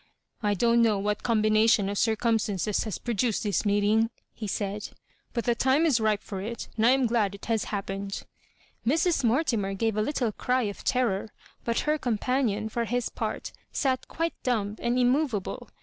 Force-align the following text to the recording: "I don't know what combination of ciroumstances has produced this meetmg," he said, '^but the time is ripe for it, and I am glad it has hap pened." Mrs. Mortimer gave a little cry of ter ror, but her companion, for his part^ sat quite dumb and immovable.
"I 0.41 0.55
don't 0.55 0.81
know 0.81 0.97
what 0.97 1.21
combination 1.21 1.87
of 1.87 1.95
ciroumstances 1.95 2.85
has 2.85 2.97
produced 2.97 3.43
this 3.43 3.61
meetmg," 3.67 4.09
he 4.33 4.47
said, 4.47 4.89
'^but 5.35 5.43
the 5.43 5.53
time 5.53 5.85
is 5.85 5.99
ripe 5.99 6.23
for 6.23 6.41
it, 6.41 6.69
and 6.75 6.87
I 6.87 6.89
am 6.89 7.05
glad 7.05 7.35
it 7.35 7.45
has 7.45 7.65
hap 7.65 7.85
pened." 7.85 8.23
Mrs. 8.83 9.23
Mortimer 9.23 9.75
gave 9.75 9.95
a 9.95 10.01
little 10.01 10.31
cry 10.31 10.63
of 10.63 10.83
ter 10.83 11.07
ror, 11.27 11.29
but 11.63 11.81
her 11.81 11.99
companion, 11.99 12.67
for 12.67 12.85
his 12.85 13.09
part^ 13.09 13.51
sat 13.71 14.07
quite 14.07 14.33
dumb 14.41 14.75
and 14.79 14.97
immovable. 14.97 15.69